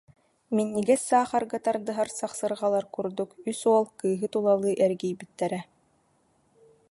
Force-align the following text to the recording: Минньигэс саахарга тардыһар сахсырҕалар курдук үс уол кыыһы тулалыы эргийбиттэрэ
Минньигэс 0.55 1.01
саахарга 1.09 1.57
тардыһар 1.65 2.09
сахсырҕалар 2.17 2.85
курдук 2.93 3.29
үс 3.49 3.61
уол 3.71 3.85
кыыһы 3.99 4.27
тулалыы 4.33 4.71
эргийбиттэрэ 4.85 5.59